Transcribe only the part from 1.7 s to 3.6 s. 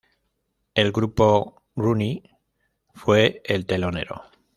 Rooney fue